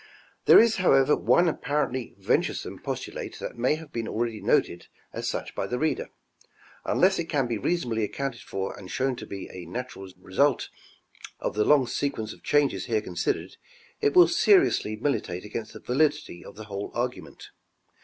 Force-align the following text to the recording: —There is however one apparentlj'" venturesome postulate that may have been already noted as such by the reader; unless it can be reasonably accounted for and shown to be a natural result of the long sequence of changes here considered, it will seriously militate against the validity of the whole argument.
—There 0.47 0.57
is 0.57 0.77
however 0.77 1.15
one 1.15 1.45
apparentlj'" 1.45 2.17
venturesome 2.17 2.79
postulate 2.79 3.37
that 3.37 3.55
may 3.55 3.75
have 3.75 3.91
been 3.91 4.07
already 4.07 4.41
noted 4.41 4.87
as 5.13 5.29
such 5.29 5.53
by 5.53 5.67
the 5.67 5.77
reader; 5.77 6.09
unless 6.83 7.19
it 7.19 7.25
can 7.29 7.45
be 7.45 7.59
reasonably 7.59 8.03
accounted 8.03 8.41
for 8.41 8.75
and 8.75 8.89
shown 8.89 9.15
to 9.17 9.27
be 9.27 9.47
a 9.51 9.67
natural 9.67 10.09
result 10.19 10.69
of 11.39 11.53
the 11.53 11.65
long 11.65 11.85
sequence 11.85 12.33
of 12.33 12.41
changes 12.41 12.85
here 12.85 13.01
considered, 13.01 13.57
it 14.01 14.15
will 14.15 14.27
seriously 14.27 14.95
militate 14.95 15.45
against 15.45 15.73
the 15.73 15.79
validity 15.79 16.43
of 16.43 16.55
the 16.55 16.63
whole 16.65 16.89
argument. 16.95 17.51